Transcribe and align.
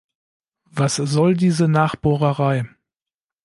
Was 0.65 0.95
soll 0.95 1.35
diese 1.35 1.67
Nachbohrerei? 1.67 2.67